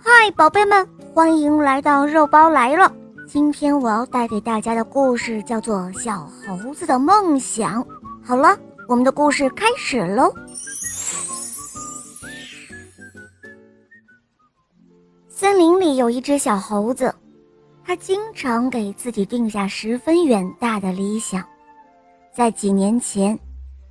[0.00, 2.92] 嗨，宝贝们，欢迎来到肉包来了。
[3.26, 7.82] 今天我要带给大家的故事叫做《小猴子的梦想》。
[8.24, 8.56] 好了，
[8.86, 10.32] 我们的故事开始喽。
[15.28, 17.12] 森林里有一只小猴子，
[17.84, 21.44] 它经常给自己定下十分远大的理想。
[22.32, 23.36] 在几年前，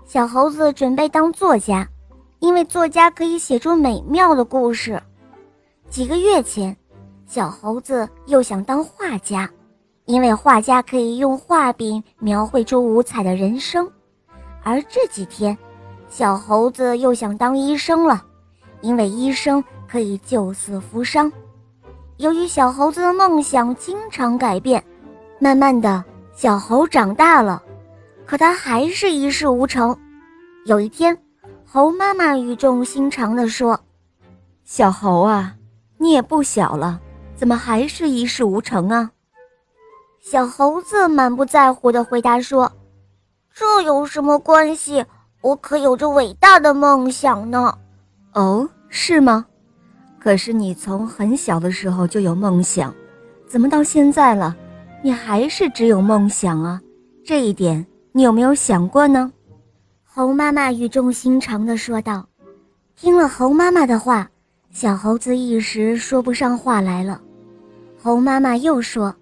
[0.05, 1.85] 小猴子准备当作家，
[2.39, 5.01] 因为作家可以写出美妙的故事。
[5.89, 6.75] 几个月前，
[7.25, 9.49] 小猴子又想当画家，
[10.05, 13.89] 因为画家可以用画笔描绘出五彩的人生。
[14.63, 15.57] 而这几天，
[16.09, 18.23] 小猴子又想当医生了，
[18.81, 21.31] 因为医生可以救死扶伤。
[22.17, 24.83] 由于小猴子的梦想经常改变，
[25.39, 27.63] 慢慢的，小猴长大了，
[28.25, 29.97] 可他还是一事无成。
[30.65, 31.17] 有一天，
[31.65, 33.79] 猴妈妈语重心长地说
[34.65, 35.53] ：“小猴啊。”
[35.97, 36.99] 你也不小了，
[37.35, 39.11] 怎么还是一事无成啊？
[40.19, 42.71] 小猴子满不在乎地回答说
[43.53, 45.05] ：“这有什么关系？
[45.41, 47.77] 我可有着伟大的梦想呢。”
[48.33, 49.45] 哦，是吗？
[50.19, 52.93] 可是你从很小的时候就有梦想，
[53.47, 54.55] 怎么到现在了，
[55.01, 56.81] 你还是只有梦想啊？
[57.23, 59.31] 这一点你有没有想过呢？
[60.03, 62.27] 猴妈妈语重心长地说道。
[62.95, 64.29] 听了猴妈妈的话。
[64.71, 67.19] 小猴子一时说不上话来了。
[68.01, 69.13] 猴妈妈又说：“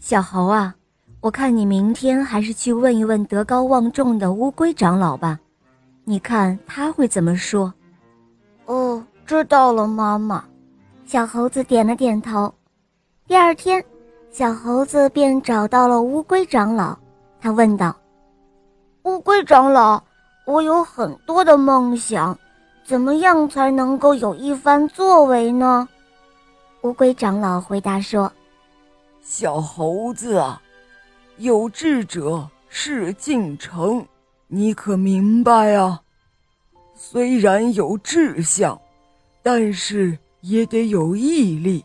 [0.00, 0.74] 小猴啊，
[1.20, 5.38] 我看你明天还是去问一问德高望重的乌龟长老吧，
[6.04, 7.72] 你看他会怎么说
[8.64, 10.42] ？”“哦，知道了，妈妈。”
[11.04, 12.52] 小猴子点了点头。
[13.26, 13.84] 第二天，
[14.30, 16.96] 小猴子便找到了乌龟长老，
[17.40, 17.94] 他问道
[19.04, 20.02] ：“乌龟长老，
[20.46, 22.38] 我有很多的梦想。”
[22.88, 25.86] 怎么样才能够有一番作为呢？
[26.80, 28.32] 乌龟长老回答说
[29.20, 30.62] ：“小猴子啊，
[31.36, 34.06] 有志者事竟成，
[34.46, 36.00] 你可明白啊？
[36.94, 38.80] 虽然有志向，
[39.42, 41.84] 但是也得有毅力。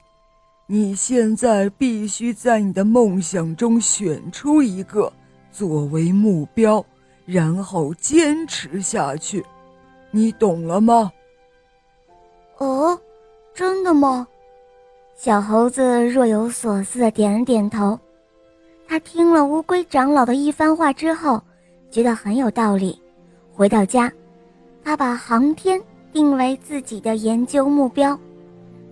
[0.67, 5.11] 你现在必须在你的梦想中选出一个
[5.51, 6.85] 作为目标，
[7.25, 9.43] 然后坚持下去。”
[10.15, 11.11] 你懂了吗？
[12.59, 12.97] 哦，
[13.51, 14.27] 真的吗？
[15.15, 17.99] 小猴子若有所思的点了点头。
[18.87, 21.41] 他听了乌龟长老的一番话之后，
[21.89, 23.01] 觉得很有道理。
[23.51, 24.11] 回到家，
[24.83, 25.81] 他把航天
[26.11, 28.17] 定为自己的研究目标。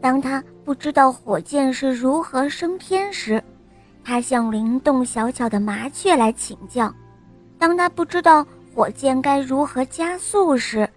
[0.02, 3.44] 当他不知道火箭是如何升天时，
[4.04, 6.92] 他向灵动小巧的麻雀来请教；
[7.60, 8.44] 当他不知道
[8.74, 10.90] 火箭该如何加速时，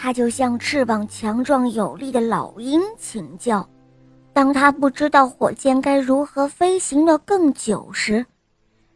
[0.00, 3.68] 他就向翅膀强壮有力的老鹰请教，
[4.32, 8.24] 当他不知道火箭该如何飞行的更久时，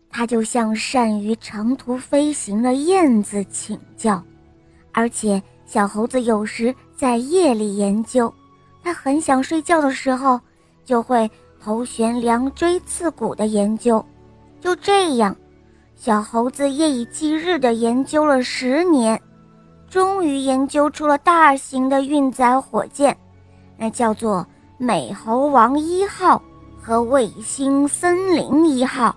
[0.08, 4.22] 他就向善于长途飞行的燕子请教。
[4.92, 8.32] 而且，小猴子有时在夜里研究，
[8.84, 10.40] 他很想睡觉的时候，
[10.84, 11.28] 就会
[11.60, 14.04] 头悬梁锥刺股的研究。
[14.60, 15.36] 就这样，
[15.96, 19.20] 小猴子夜以继日地研究了十年。
[19.92, 23.14] 终于研究出了大型的运载火箭，
[23.76, 24.46] 那叫做
[24.78, 26.40] 美猴王一号
[26.80, 29.14] 和卫星森林一号，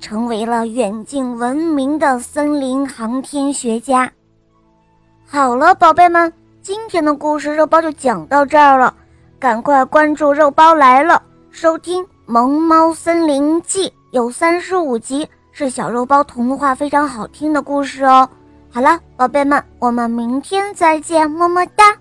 [0.00, 4.10] 成为了远近闻名的森林航天学家。
[5.26, 6.32] 好了，宝贝们，
[6.62, 8.94] 今天的故事肉包就讲到这儿了，
[9.38, 18.26] 赶快关注肉包来了，收听《萌猫森林记》，有三十五集，是小肉包童话非常好听的故事哦。
[18.76, 21.96] 好了，宝贝们，我们明天再见，么么哒。